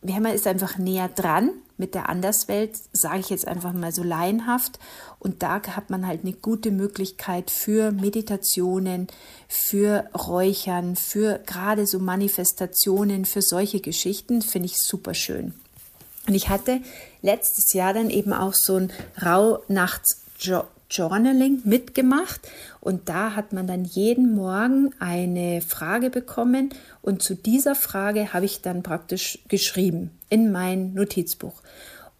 man 0.00 0.26
ist 0.26 0.46
einfach 0.46 0.78
näher 0.78 1.08
dran 1.08 1.50
mit 1.76 1.94
der 1.94 2.08
Anderswelt, 2.08 2.76
sage 2.92 3.20
ich 3.20 3.30
jetzt 3.30 3.46
einfach 3.46 3.72
mal 3.72 3.92
so 3.92 4.02
laienhaft. 4.02 4.78
Und 5.18 5.42
da 5.42 5.62
hat 5.62 5.90
man 5.90 6.06
halt 6.06 6.22
eine 6.22 6.32
gute 6.32 6.70
Möglichkeit 6.70 7.50
für 7.50 7.92
Meditationen, 7.92 9.08
für 9.48 10.08
Räuchern, 10.14 10.96
für 10.96 11.40
gerade 11.46 11.86
so 11.86 11.98
Manifestationen, 11.98 13.24
für 13.24 13.42
solche 13.42 13.80
Geschichten, 13.80 14.42
finde 14.42 14.66
ich 14.66 14.78
super 14.78 15.14
schön. 15.14 15.54
Und 16.26 16.34
ich 16.34 16.48
hatte 16.48 16.80
letztes 17.20 17.72
Jahr 17.72 17.94
dann 17.94 18.10
eben 18.10 18.32
auch 18.32 18.54
so 18.54 18.76
ein 18.76 18.92
Rauhnachts 19.24 20.22
Journaling 20.92 21.62
mitgemacht 21.64 22.40
und 22.80 23.08
da 23.08 23.34
hat 23.34 23.52
man 23.52 23.66
dann 23.66 23.84
jeden 23.84 24.34
Morgen 24.34 24.90
eine 24.98 25.60
Frage 25.62 26.10
bekommen 26.10 26.70
und 27.00 27.22
zu 27.22 27.34
dieser 27.34 27.74
Frage 27.74 28.32
habe 28.32 28.44
ich 28.44 28.60
dann 28.60 28.82
praktisch 28.82 29.38
geschrieben 29.48 30.10
in 30.28 30.52
mein 30.52 30.94
Notizbuch. 30.94 31.62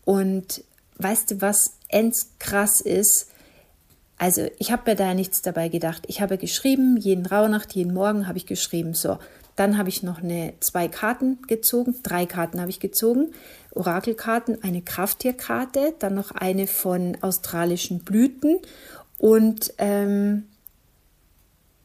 Und 0.04 0.64
weißt 0.98 1.32
du, 1.32 1.40
was 1.40 1.76
ends 1.88 2.32
krass 2.38 2.80
ist? 2.80 3.28
Also 4.18 4.48
ich 4.58 4.72
habe 4.72 4.90
mir 4.90 4.96
da 4.96 5.14
nichts 5.14 5.42
dabei 5.42 5.68
gedacht. 5.68 6.04
Ich 6.06 6.20
habe 6.20 6.38
geschrieben, 6.38 6.96
jeden 6.96 7.26
Rauhnacht, 7.26 7.74
jeden 7.74 7.92
Morgen 7.92 8.26
habe 8.28 8.38
ich 8.38 8.46
geschrieben, 8.46 8.94
so, 8.94 9.18
Dann 9.56 9.76
habe 9.76 9.88
ich 9.88 10.02
noch 10.02 10.22
eine, 10.22 10.54
zwei 10.60 10.88
Karten 10.88 11.42
gezogen, 11.46 11.96
drei 12.02 12.26
Karten 12.26 12.60
habe 12.60 12.70
ich 12.70 12.80
gezogen, 12.80 13.32
Orakelkarten, 13.72 14.62
eine 14.62 14.82
Krafttierkarte, 14.82 15.94
dann 15.98 16.14
noch 16.14 16.30
eine 16.30 16.66
von 16.66 17.16
australischen 17.20 18.00
Blüten 18.00 18.60
und 19.18 19.74
ähm, 19.78 20.44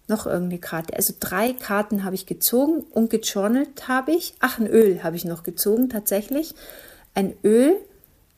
noch 0.07 0.25
irgendeine 0.25 0.59
Karte. 0.59 0.95
Also 0.95 1.13
drei 1.19 1.53
Karten 1.53 2.03
habe 2.03 2.15
ich 2.15 2.25
gezogen 2.25 2.85
und 2.91 3.09
gejournalt 3.09 3.87
habe 3.87 4.13
ich. 4.13 4.33
Ach, 4.39 4.59
ein 4.59 4.67
Öl 4.67 5.03
habe 5.03 5.15
ich 5.15 5.25
noch 5.25 5.43
gezogen 5.43 5.89
tatsächlich. 5.89 6.55
Ein 7.13 7.35
Öl, 7.43 7.75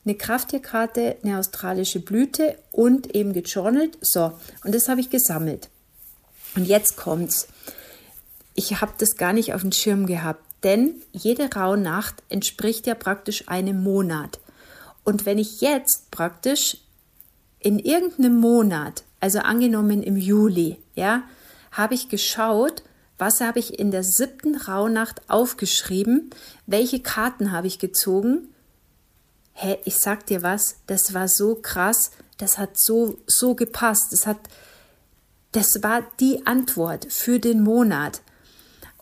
eine 0.04 0.14
Krafttierkarte, 0.16 1.16
eine 1.22 1.38
australische 1.38 2.00
Blüte 2.00 2.58
und 2.72 3.14
eben 3.14 3.32
gejournalt. 3.32 3.98
So, 4.00 4.32
und 4.64 4.74
das 4.74 4.88
habe 4.88 5.00
ich 5.00 5.10
gesammelt. 5.10 5.68
Und 6.56 6.64
jetzt 6.64 6.96
kommt's. 6.96 7.46
Ich 8.54 8.80
habe 8.80 8.92
das 8.98 9.16
gar 9.16 9.32
nicht 9.32 9.54
auf 9.54 9.62
dem 9.62 9.72
Schirm 9.72 10.06
gehabt, 10.06 10.44
denn 10.62 10.94
jede 11.12 11.50
Rauhnacht 11.54 12.22
entspricht 12.28 12.86
ja 12.86 12.94
praktisch 12.94 13.48
einem 13.48 13.82
Monat. 13.82 14.40
Und 15.04 15.26
wenn 15.26 15.38
ich 15.38 15.60
jetzt 15.60 16.10
praktisch 16.10 16.78
in 17.58 17.78
irgendeinem 17.78 18.36
Monat, 18.36 19.04
also 19.20 19.40
angenommen 19.40 20.02
im 20.02 20.16
Juli, 20.16 20.78
ja, 20.94 21.22
habe 21.72 21.94
ich 21.94 22.08
geschaut, 22.08 22.82
was 23.18 23.40
habe 23.40 23.58
ich 23.58 23.78
in 23.78 23.90
der 23.90 24.02
siebten 24.02 24.56
Rauhnacht 24.56 25.28
aufgeschrieben, 25.28 26.30
welche 26.66 27.00
Karten 27.00 27.52
habe 27.52 27.66
ich 27.66 27.78
gezogen. 27.78 28.48
Hä, 29.52 29.78
ich 29.84 29.98
sag 29.98 30.26
dir 30.26 30.42
was, 30.42 30.76
das 30.86 31.12
war 31.12 31.28
so 31.28 31.54
krass, 31.54 32.12
das 32.38 32.56
hat 32.56 32.80
so, 32.80 33.18
so 33.26 33.54
gepasst, 33.54 34.12
das 34.12 34.26
hat, 34.26 34.38
das 35.52 35.82
war 35.82 36.02
die 36.18 36.46
Antwort 36.46 37.12
für 37.12 37.38
den 37.38 37.62
Monat. 37.62 38.22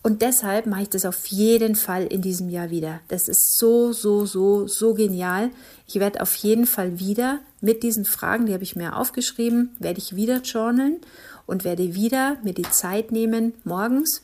Und 0.09 0.23
deshalb 0.23 0.65
mache 0.65 0.85
ich 0.85 0.89
das 0.89 1.05
auf 1.05 1.27
jeden 1.27 1.75
Fall 1.75 2.07
in 2.07 2.23
diesem 2.23 2.49
Jahr 2.49 2.71
wieder. 2.71 3.01
Das 3.09 3.29
ist 3.29 3.59
so, 3.59 3.93
so, 3.93 4.25
so, 4.25 4.67
so 4.67 4.95
genial. 4.95 5.51
Ich 5.87 5.97
werde 5.97 6.23
auf 6.23 6.35
jeden 6.37 6.65
Fall 6.65 6.99
wieder 6.99 7.41
mit 7.61 7.83
diesen 7.83 8.07
Fragen, 8.07 8.47
die 8.47 8.55
habe 8.55 8.63
ich 8.63 8.75
mir 8.75 8.97
aufgeschrieben, 8.97 9.77
werde 9.79 9.99
ich 9.99 10.17
wieder 10.17 10.39
journalen 10.39 11.03
und 11.45 11.63
werde 11.63 11.95
wieder 11.95 12.39
mir 12.43 12.55
die 12.55 12.71
Zeit 12.71 13.13
nehmen, 13.13 13.53
morgens 13.65 14.23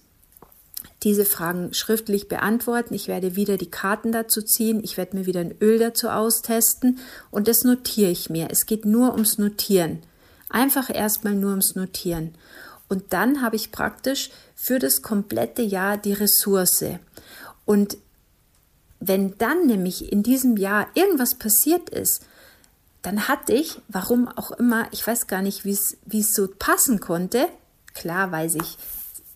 diese 1.02 1.26
Fragen 1.26 1.74
schriftlich 1.74 2.28
beantworten. 2.28 2.94
Ich 2.94 3.06
werde 3.06 3.36
wieder 3.36 3.58
die 3.58 3.70
Karten 3.70 4.10
dazu 4.10 4.40
ziehen. 4.40 4.80
Ich 4.82 4.96
werde 4.96 5.14
mir 5.18 5.26
wieder 5.26 5.40
ein 5.40 5.54
Öl 5.60 5.78
dazu 5.78 6.08
austesten 6.08 6.98
und 7.30 7.46
das 7.46 7.62
notiere 7.62 8.10
ich 8.10 8.30
mir. 8.30 8.48
Es 8.50 8.64
geht 8.64 8.86
nur 8.86 9.12
ums 9.12 9.36
Notieren. 9.36 9.98
Einfach 10.48 10.88
erstmal 10.88 11.34
nur 11.34 11.50
ums 11.50 11.74
Notieren. 11.74 12.34
Und 12.88 13.12
dann 13.12 13.42
habe 13.42 13.56
ich 13.56 13.72
praktisch 13.72 14.30
für 14.54 14.78
das 14.78 15.02
komplette 15.02 15.62
Jahr 15.62 15.96
die 15.96 16.12
Ressource. 16.12 16.84
Und 17.64 17.96
wenn 19.00 19.36
dann 19.38 19.66
nämlich 19.66 20.12
in 20.12 20.22
diesem 20.22 20.56
Jahr 20.56 20.88
irgendwas 20.94 21.34
passiert 21.34 21.90
ist, 21.90 22.22
dann 23.02 23.28
hatte 23.28 23.52
ich, 23.52 23.80
warum 23.88 24.28
auch 24.28 24.50
immer, 24.52 24.86
ich 24.90 25.06
weiß 25.06 25.26
gar 25.26 25.42
nicht, 25.42 25.64
wie 25.64 25.72
es 25.72 26.34
so 26.34 26.48
passen 26.58 27.00
konnte. 27.00 27.48
Klar 27.92 28.32
weiß 28.32 28.54
ich, 28.56 28.78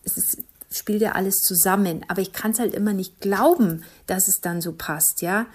es 0.04 0.16
ist, 0.16 0.38
spielt 0.70 1.02
ja 1.02 1.12
alles 1.12 1.36
zusammen, 1.36 2.04
aber 2.08 2.22
ich 2.22 2.32
kann 2.32 2.52
es 2.52 2.58
halt 2.58 2.74
immer 2.74 2.94
nicht 2.94 3.20
glauben, 3.20 3.84
dass 4.06 4.28
es 4.28 4.40
dann 4.40 4.62
so 4.62 4.72
passt, 4.72 5.20
ja. 5.20 5.46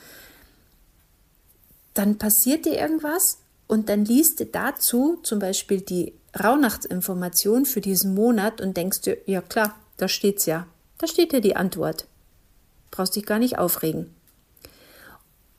Dann 1.95 2.17
passiert 2.17 2.65
dir 2.65 2.79
irgendwas 2.79 3.38
und 3.74 3.89
dann 3.89 4.06
liest 4.06 4.39
du 4.39 4.46
dazu 4.46 5.18
zum 5.24 5.39
Beispiel 5.39 5.82
die 5.82 6.13
Rauhnachtsinformation 6.39 7.65
für 7.65 7.82
diesen 7.82 8.13
Monat 8.13 8.62
und 8.62 8.77
denkst 8.77 9.01
dir, 9.01 9.18
ja 9.25 9.42
klar, 9.42 9.75
da 9.98 10.08
steht's 10.08 10.46
ja. 10.46 10.68
Da 11.00 11.08
steht 11.08 11.34
ja 11.34 11.39
die 11.39 11.56
Antwort. 11.56 12.06
Brauchst 12.92 13.15
dich 13.15 13.25
gar 13.25 13.39
nicht 13.39 13.58
aufregen. 13.58 14.13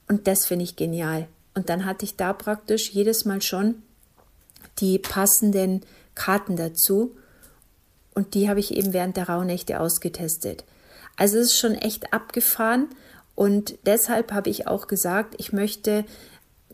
Und 0.06 0.28
das 0.28 0.46
finde 0.46 0.62
ich 0.62 0.76
genial. 0.76 1.26
Und 1.54 1.68
dann 1.68 1.84
hatte 1.86 2.04
ich 2.04 2.14
da 2.14 2.32
praktisch 2.32 2.92
jedes 2.92 3.24
Mal 3.24 3.42
schon 3.42 3.82
die 4.78 5.00
passenden 5.00 5.80
Karten 6.14 6.54
dazu. 6.54 7.16
Und 8.14 8.34
die 8.34 8.48
habe 8.48 8.60
ich 8.60 8.76
eben 8.76 8.92
während 8.92 9.16
der 9.16 9.28
Rauhnächte 9.28 9.80
ausgetestet. 9.80 10.62
Also 11.16 11.38
es 11.38 11.46
ist 11.46 11.58
schon 11.58 11.74
echt 11.74 12.12
abgefahren. 12.12 12.90
Und 13.34 13.74
deshalb 13.86 14.30
habe 14.30 14.50
ich 14.50 14.68
auch 14.68 14.86
gesagt, 14.86 15.34
ich 15.38 15.52
möchte 15.52 16.04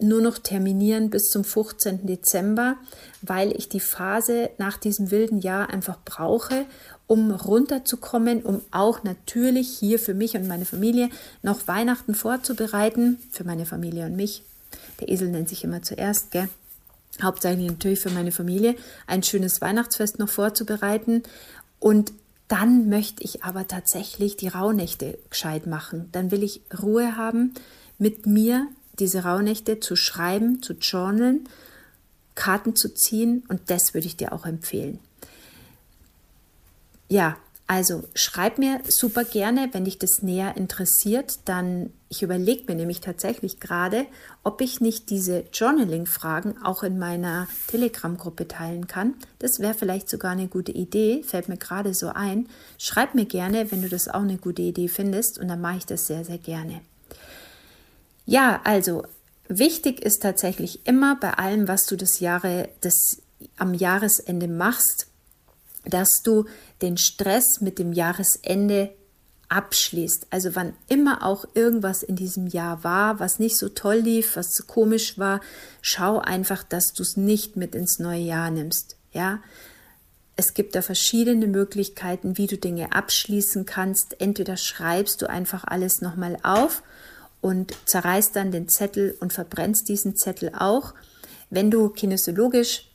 nur 0.02 0.20
noch 0.20 0.38
terminieren 0.38 1.10
bis 1.10 1.28
zum 1.28 1.44
15. 1.44 2.06
Dezember, 2.06 2.76
weil 3.22 3.56
ich 3.56 3.68
die 3.68 3.80
Phase 3.80 4.50
nach 4.58 4.76
diesem 4.76 5.10
wilden 5.10 5.40
Jahr 5.40 5.70
einfach 5.70 5.98
brauche, 6.04 6.66
um 7.06 7.30
runterzukommen, 7.32 8.42
um 8.42 8.62
auch 8.70 9.02
natürlich 9.02 9.68
hier 9.68 9.98
für 9.98 10.14
mich 10.14 10.36
und 10.36 10.46
meine 10.46 10.64
Familie 10.64 11.08
noch 11.42 11.66
Weihnachten 11.66 12.14
vorzubereiten, 12.14 13.18
für 13.30 13.44
meine 13.44 13.66
Familie 13.66 14.06
und 14.06 14.16
mich, 14.16 14.42
der 15.00 15.08
Esel 15.08 15.28
nennt 15.28 15.48
sich 15.48 15.64
immer 15.64 15.82
zuerst, 15.82 16.30
gell? 16.30 16.48
Hauptsächlich 17.20 17.68
natürlich 17.68 18.00
für 18.00 18.10
meine 18.10 18.32
Familie, 18.32 18.76
ein 19.06 19.22
schönes 19.22 19.60
Weihnachtsfest 19.60 20.18
noch 20.18 20.28
vorzubereiten. 20.28 21.22
Und 21.78 22.12
dann 22.48 22.88
möchte 22.88 23.22
ich 23.24 23.44
aber 23.44 23.66
tatsächlich 23.68 24.36
die 24.36 24.48
Rauhnächte 24.48 25.18
gescheit 25.28 25.66
machen. 25.66 26.08
Dann 26.12 26.30
will 26.30 26.42
ich 26.42 26.62
Ruhe 26.82 27.16
haben, 27.16 27.54
mit 27.98 28.26
mir 28.26 28.66
diese 29.00 29.24
Rauhnächte 29.24 29.80
zu 29.80 29.96
schreiben, 29.96 30.62
zu 30.62 30.74
journalen, 30.74 31.48
Karten 32.34 32.76
zu 32.76 32.94
ziehen 32.94 33.42
und 33.48 33.70
das 33.70 33.94
würde 33.94 34.06
ich 34.06 34.16
dir 34.16 34.32
auch 34.32 34.46
empfehlen. 34.46 34.98
Ja, 37.08 37.36
also 37.66 38.02
schreib 38.14 38.58
mir 38.58 38.80
super 38.88 39.22
gerne, 39.22 39.68
wenn 39.72 39.84
dich 39.84 39.96
das 39.96 40.22
näher 40.22 40.56
interessiert, 40.56 41.38
dann 41.44 41.92
ich 42.08 42.24
überlege 42.24 42.64
mir 42.66 42.74
nämlich 42.74 43.00
tatsächlich 43.00 43.60
gerade, 43.60 44.06
ob 44.42 44.60
ich 44.60 44.80
nicht 44.80 45.10
diese 45.10 45.44
Journaling-Fragen 45.52 46.56
auch 46.64 46.82
in 46.82 46.98
meiner 46.98 47.46
Telegram-Gruppe 47.68 48.48
teilen 48.48 48.88
kann. 48.88 49.14
Das 49.38 49.60
wäre 49.60 49.74
vielleicht 49.74 50.10
sogar 50.10 50.32
eine 50.32 50.48
gute 50.48 50.72
Idee, 50.72 51.22
fällt 51.22 51.48
mir 51.48 51.58
gerade 51.58 51.94
so 51.94 52.08
ein. 52.08 52.48
Schreib 52.78 53.14
mir 53.14 53.26
gerne, 53.26 53.70
wenn 53.70 53.82
du 53.82 53.88
das 53.88 54.08
auch 54.08 54.22
eine 54.22 54.38
gute 54.38 54.62
Idee 54.62 54.88
findest 54.88 55.38
und 55.38 55.46
dann 55.46 55.60
mache 55.60 55.76
ich 55.76 55.86
das 55.86 56.08
sehr, 56.08 56.24
sehr 56.24 56.38
gerne. 56.38 56.80
Ja, 58.26 58.60
also 58.64 59.04
wichtig 59.48 60.00
ist 60.00 60.22
tatsächlich 60.22 60.86
immer 60.86 61.16
bei 61.16 61.34
allem, 61.34 61.68
was 61.68 61.84
du 61.86 61.96
das 61.96 62.20
Jahre, 62.20 62.68
das 62.80 62.94
am 63.56 63.74
Jahresende 63.74 64.48
machst, 64.48 65.06
dass 65.84 66.20
du 66.22 66.44
den 66.82 66.96
Stress 66.96 67.60
mit 67.60 67.78
dem 67.78 67.92
Jahresende 67.92 68.92
abschließt. 69.48 70.28
Also 70.30 70.54
wann 70.54 70.74
immer 70.88 71.24
auch 71.24 71.44
irgendwas 71.54 72.02
in 72.02 72.16
diesem 72.16 72.46
Jahr 72.46 72.84
war, 72.84 73.18
was 73.18 73.38
nicht 73.38 73.58
so 73.58 73.68
toll 73.68 73.96
lief, 73.96 74.36
was 74.36 74.54
so 74.54 74.64
komisch 74.64 75.18
war, 75.18 75.40
schau 75.82 76.18
einfach, 76.18 76.62
dass 76.62 76.92
du 76.94 77.02
es 77.02 77.16
nicht 77.16 77.56
mit 77.56 77.74
ins 77.74 77.98
neue 77.98 78.20
Jahr 78.20 78.50
nimmst. 78.50 78.96
Ja, 79.12 79.40
es 80.36 80.54
gibt 80.54 80.74
da 80.74 80.82
verschiedene 80.82 81.48
Möglichkeiten, 81.48 82.38
wie 82.38 82.46
du 82.46 82.56
Dinge 82.56 82.92
abschließen 82.92 83.66
kannst. 83.66 84.20
Entweder 84.20 84.56
schreibst 84.56 85.20
du 85.20 85.28
einfach 85.28 85.64
alles 85.64 86.00
nochmal 86.00 86.38
auf 86.42 86.82
und 87.40 87.74
zerreißt 87.86 88.34
dann 88.36 88.52
den 88.52 88.68
Zettel 88.68 89.16
und 89.20 89.32
verbrennst 89.32 89.88
diesen 89.88 90.16
Zettel 90.16 90.52
auch. 90.54 90.94
Wenn 91.48 91.70
du 91.70 91.88
kinesiologisch 91.88 92.86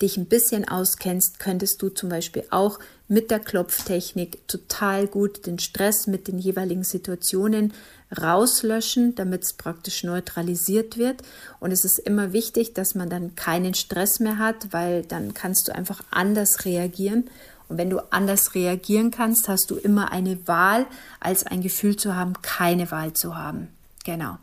dich 0.00 0.16
ein 0.16 0.26
bisschen 0.26 0.68
auskennst, 0.68 1.38
könntest 1.38 1.80
du 1.80 1.88
zum 1.88 2.08
Beispiel 2.08 2.44
auch 2.50 2.78
mit 3.08 3.30
der 3.30 3.38
Klopftechnik 3.38 4.46
total 4.48 5.06
gut 5.06 5.46
den 5.46 5.58
Stress 5.58 6.06
mit 6.06 6.28
den 6.28 6.38
jeweiligen 6.38 6.84
Situationen 6.84 7.72
rauslöschen, 8.16 9.14
damit 9.14 9.44
es 9.44 9.52
praktisch 9.52 10.04
neutralisiert 10.04 10.96
wird. 10.96 11.22
Und 11.60 11.72
es 11.72 11.84
ist 11.84 11.98
immer 11.98 12.32
wichtig, 12.32 12.74
dass 12.74 12.94
man 12.94 13.08
dann 13.08 13.34
keinen 13.36 13.74
Stress 13.74 14.20
mehr 14.20 14.38
hat, 14.38 14.72
weil 14.72 15.02
dann 15.02 15.34
kannst 15.34 15.68
du 15.68 15.74
einfach 15.74 16.02
anders 16.10 16.64
reagieren. 16.64 17.30
Und 17.68 17.78
wenn 17.78 17.90
du 17.90 18.00
anders 18.12 18.54
reagieren 18.54 19.10
kannst, 19.10 19.48
hast 19.48 19.70
du 19.70 19.76
immer 19.76 20.12
eine 20.12 20.46
Wahl, 20.46 20.86
als 21.20 21.44
ein 21.46 21.62
Gefühl 21.62 21.96
zu 21.96 22.14
haben, 22.14 22.34
keine 22.42 22.90
Wahl 22.90 23.12
zu 23.12 23.36
haben. 23.36 23.68
Genau. 24.04 24.38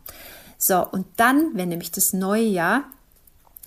So, 0.57 0.85
und 0.85 1.05
dann, 1.17 1.51
wenn 1.53 1.69
nämlich 1.69 1.91
das 1.91 2.13
neue 2.13 2.43
Jahr 2.43 2.83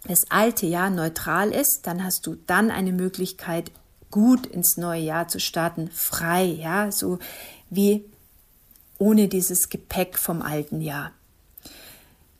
das 0.08 0.30
alte 0.30 0.66
Jahr 0.66 0.90
neutral 0.90 1.50
ist, 1.50 1.80
dann 1.84 2.04
hast 2.04 2.26
du 2.26 2.36
dann 2.46 2.70
eine 2.70 2.92
Möglichkeit, 2.92 3.70
gut 4.10 4.46
ins 4.46 4.76
neue 4.76 5.02
Jahr 5.02 5.28
zu 5.28 5.40
starten, 5.40 5.90
frei, 5.92 6.44
ja, 6.44 6.92
so 6.92 7.18
wie 7.70 8.04
ohne 8.98 9.28
dieses 9.28 9.68
Gepäck 9.68 10.16
vom 10.16 10.42
alten 10.42 10.80
Jahr. 10.80 11.12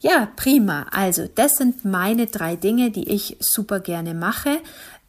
Ja, 0.01 0.29
prima. 0.37 0.87
Also, 0.91 1.27
das 1.35 1.57
sind 1.57 1.85
meine 1.85 2.27
drei 2.27 2.55
Dinge, 2.57 2.91
die 2.91 3.09
ich 3.09 3.37
super 3.41 3.81
gerne 3.81 4.15
mache. 4.15 4.61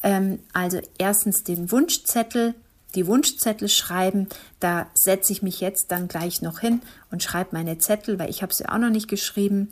Ähm, 0.03 0.39
also, 0.53 0.79
erstens 0.97 1.43
den 1.43 1.71
Wunschzettel, 1.71 2.55
die 2.95 3.07
Wunschzettel 3.07 3.69
schreiben. 3.69 4.27
Da 4.59 4.87
setze 4.93 5.31
ich 5.31 5.41
mich 5.41 5.59
jetzt 5.61 5.91
dann 5.91 6.07
gleich 6.07 6.41
noch 6.41 6.59
hin 6.59 6.81
und 7.11 7.23
schreibe 7.23 7.49
meine 7.53 7.77
Zettel, 7.77 8.19
weil 8.19 8.29
ich 8.29 8.41
habe 8.41 8.53
sie 8.53 8.67
auch 8.67 8.77
noch 8.77 8.89
nicht 8.89 9.07
geschrieben. 9.07 9.69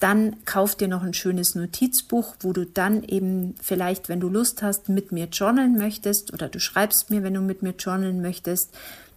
Dann 0.00 0.44
kauf 0.44 0.74
dir 0.74 0.88
noch 0.88 1.02
ein 1.02 1.14
schönes 1.14 1.54
Notizbuch, 1.54 2.34
wo 2.40 2.52
du 2.52 2.66
dann 2.66 3.04
eben 3.04 3.54
vielleicht, 3.62 4.08
wenn 4.08 4.20
du 4.20 4.28
Lust 4.28 4.62
hast, 4.62 4.88
mit 4.88 5.12
mir 5.12 5.26
journalen 5.26 5.78
möchtest 5.78 6.32
oder 6.32 6.48
du 6.48 6.58
schreibst 6.58 7.10
mir, 7.10 7.22
wenn 7.22 7.34
du 7.34 7.40
mit 7.40 7.62
mir 7.62 7.74
journalen 7.78 8.20
möchtest, 8.20 8.70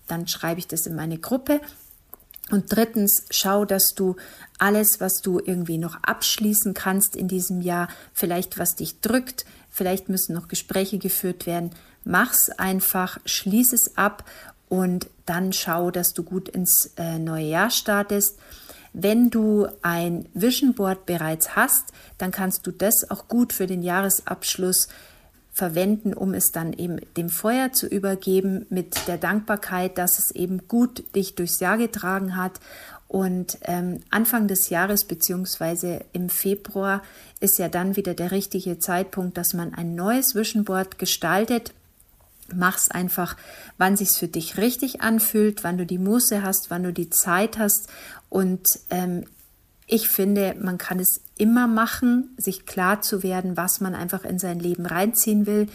dann 0.07 0.27
schreibe 0.27 0.59
ich 0.59 0.67
das 0.67 0.85
in 0.85 0.95
meine 0.95 1.17
Gruppe. 1.17 1.59
Und 2.49 2.65
drittens, 2.73 3.25
schau, 3.29 3.65
dass 3.65 3.93
du 3.93 4.15
alles, 4.57 4.99
was 4.99 5.21
du 5.21 5.39
irgendwie 5.39 5.77
noch 5.77 6.01
abschließen 6.03 6.73
kannst 6.73 7.15
in 7.15 7.27
diesem 7.27 7.61
Jahr, 7.61 7.89
vielleicht 8.13 8.57
was 8.57 8.75
dich 8.75 9.01
drückt, 9.01 9.45
vielleicht 9.69 10.09
müssen 10.09 10.33
noch 10.33 10.47
Gespräche 10.47 10.97
geführt 10.97 11.45
werden, 11.45 11.71
mach's 12.05 12.49
einfach, 12.49 13.19
schließ 13.25 13.73
es 13.73 13.97
ab 13.97 14.23
und 14.69 15.07
dann 15.25 15.51
schau, 15.51 15.91
dass 15.91 16.13
du 16.13 16.23
gut 16.23 16.49
ins 16.49 16.91
äh, 16.97 17.19
neue 17.19 17.47
Jahr 17.47 17.69
startest. 17.69 18.37
Wenn 18.93 19.29
du 19.29 19.67
ein 19.81 20.27
Vision 20.33 20.73
Board 20.73 21.05
bereits 21.05 21.55
hast, 21.55 21.91
dann 22.17 22.31
kannst 22.31 22.65
du 22.65 22.71
das 22.71 23.11
auch 23.11 23.27
gut 23.27 23.53
für 23.53 23.67
den 23.67 23.83
Jahresabschluss 23.83 24.87
verwenden, 25.57 26.13
um 26.13 26.33
es 26.33 26.51
dann 26.51 26.71
eben 26.71 26.99
dem 27.17 27.29
Feuer 27.29 27.73
zu 27.73 27.87
übergeben 27.87 28.65
mit 28.69 29.07
der 29.07 29.17
Dankbarkeit, 29.17 29.97
dass 29.97 30.19
es 30.19 30.31
eben 30.31 30.67
gut 30.67 31.03
dich 31.15 31.35
durchs 31.35 31.59
Jahr 31.59 31.77
getragen 31.77 32.35
hat. 32.35 32.59
Und 33.07 33.57
ähm, 33.63 34.01
Anfang 34.09 34.47
des 34.47 34.69
Jahres 34.69 35.05
beziehungsweise 35.05 36.01
im 36.13 36.29
Februar 36.29 37.01
ist 37.39 37.57
ja 37.57 37.69
dann 37.69 37.95
wieder 37.95 38.13
der 38.13 38.31
richtige 38.31 38.79
Zeitpunkt, 38.79 39.37
dass 39.37 39.53
man 39.53 39.73
ein 39.73 39.95
neues 39.95 40.35
Vision 40.35 40.65
Board 40.65 40.99
gestaltet 40.99 41.73
Mach's 42.53 42.89
einfach, 42.89 43.35
wann 43.77 43.97
sich's 43.97 44.17
für 44.17 44.27
dich 44.27 44.57
richtig 44.57 45.01
anfühlt, 45.01 45.63
wann 45.63 45.77
du 45.77 45.85
die 45.85 45.97
Muße 45.97 46.43
hast, 46.43 46.69
wann 46.69 46.83
du 46.83 46.93
die 46.93 47.09
Zeit 47.09 47.57
hast. 47.57 47.89
Und 48.29 48.65
ähm, 48.89 49.25
ich 49.85 50.07
finde, 50.07 50.55
man 50.59 50.77
kann 50.77 50.99
es 50.99 51.21
immer 51.37 51.67
machen, 51.67 52.35
sich 52.37 52.65
klar 52.65 53.01
zu 53.01 53.23
werden, 53.23 53.57
was 53.57 53.79
man 53.81 53.95
einfach 53.95 54.23
in 54.23 54.39
sein 54.39 54.59
Leben 54.59 54.85
reinziehen 54.85 55.45
will, 55.45 55.67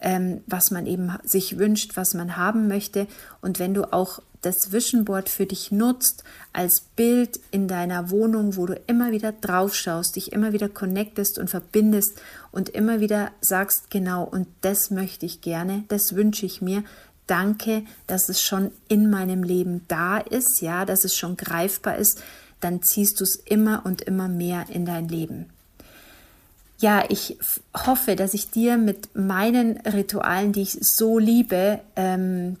ähm, 0.00 0.42
was 0.46 0.70
man 0.70 0.86
eben 0.86 1.16
sich 1.22 1.58
wünscht, 1.58 1.96
was 1.96 2.14
man 2.14 2.36
haben 2.36 2.68
möchte. 2.68 3.06
Und 3.40 3.58
wenn 3.58 3.74
du 3.74 3.92
auch 3.92 4.20
das 4.42 4.72
Vision 4.72 5.04
Board 5.04 5.28
für 5.28 5.46
dich 5.46 5.70
nutzt 5.70 6.24
als 6.52 6.82
Bild 6.96 7.38
in 7.52 7.68
deiner 7.68 8.10
Wohnung, 8.10 8.56
wo 8.56 8.66
du 8.66 8.74
immer 8.88 9.12
wieder 9.12 9.32
drauf 9.32 9.74
schaust, 9.74 10.16
dich 10.16 10.32
immer 10.32 10.52
wieder 10.52 10.68
connectest 10.68 11.38
und 11.38 11.48
verbindest 11.48 12.20
und 12.50 12.68
immer 12.68 13.00
wieder 13.00 13.30
sagst, 13.40 13.88
genau, 13.90 14.24
und 14.24 14.48
das 14.60 14.90
möchte 14.90 15.24
ich 15.26 15.40
gerne, 15.40 15.84
das 15.88 16.14
wünsche 16.14 16.44
ich 16.44 16.60
mir. 16.60 16.82
Danke, 17.28 17.84
dass 18.08 18.28
es 18.28 18.42
schon 18.42 18.72
in 18.88 19.08
meinem 19.08 19.44
Leben 19.44 19.82
da 19.86 20.18
ist, 20.18 20.60
ja, 20.60 20.84
dass 20.84 21.04
es 21.04 21.16
schon 21.16 21.36
greifbar 21.36 21.96
ist, 21.96 22.20
dann 22.62 22.82
ziehst 22.82 23.20
du 23.20 23.24
es 23.24 23.36
immer 23.36 23.82
und 23.84 24.02
immer 24.02 24.28
mehr 24.28 24.66
in 24.70 24.86
dein 24.86 25.08
Leben. 25.08 25.46
Ja, 26.78 27.04
ich 27.08 27.38
hoffe, 27.86 28.16
dass 28.16 28.34
ich 28.34 28.50
dir 28.50 28.76
mit 28.76 29.14
meinen 29.14 29.76
Ritualen, 29.82 30.52
die 30.52 30.62
ich 30.62 30.78
so 30.80 31.18
liebe, 31.18 31.80
ähm, 31.94 32.56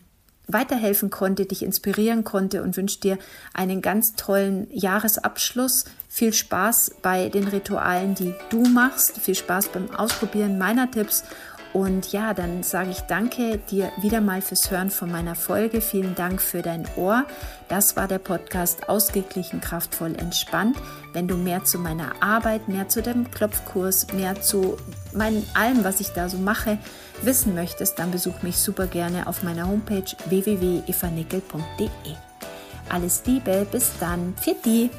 weiterhelfen 0.48 1.10
konnte, 1.10 1.46
dich 1.46 1.62
inspirieren 1.62 2.24
konnte 2.24 2.62
und 2.62 2.76
wünsche 2.76 3.00
dir 3.00 3.18
einen 3.54 3.80
ganz 3.80 4.14
tollen 4.16 4.66
Jahresabschluss. 4.70 5.86
Viel 6.08 6.32
Spaß 6.32 6.96
bei 7.00 7.30
den 7.30 7.48
Ritualen, 7.48 8.14
die 8.14 8.34
du 8.50 8.62
machst. 8.62 9.18
Viel 9.18 9.34
Spaß 9.34 9.68
beim 9.68 9.90
Ausprobieren 9.90 10.58
meiner 10.58 10.90
Tipps 10.90 11.24
und 11.72 12.12
ja, 12.12 12.34
dann 12.34 12.62
sage 12.62 12.90
ich 12.90 13.00
danke 13.02 13.58
dir 13.58 13.90
wieder 14.00 14.20
mal 14.20 14.42
fürs 14.42 14.70
Hören 14.70 14.90
von 14.90 15.10
meiner 15.10 15.34
Folge. 15.34 15.80
Vielen 15.80 16.14
Dank 16.14 16.42
für 16.42 16.60
dein 16.60 16.86
Ohr. 16.96 17.24
Das 17.68 17.96
war 17.96 18.06
der 18.08 18.18
Podcast 18.18 18.90
Ausgeglichen, 18.90 19.62
kraftvoll, 19.62 20.14
entspannt. 20.16 20.76
Wenn 21.14 21.28
du 21.28 21.36
mehr 21.36 21.64
zu 21.64 21.78
meiner 21.78 22.12
Arbeit, 22.20 22.68
mehr 22.68 22.88
zu 22.88 23.00
dem 23.00 23.30
Klopfkurs, 23.30 24.12
mehr 24.12 24.40
zu 24.40 24.76
meinem 25.14 25.42
allem, 25.54 25.82
was 25.82 26.00
ich 26.00 26.08
da 26.10 26.28
so 26.28 26.36
mache, 26.36 26.76
wissen 27.22 27.54
möchtest, 27.54 27.98
dann 27.98 28.10
besuch 28.10 28.42
mich 28.42 28.58
super 28.58 28.86
gerne 28.86 29.26
auf 29.26 29.42
meiner 29.42 29.66
Homepage 29.66 30.04
www.evanickel.de. 30.26 31.88
Alles 32.90 33.22
Liebe, 33.24 33.66
bis 33.70 33.92
dann. 33.98 34.34
Pfiat 34.34 34.90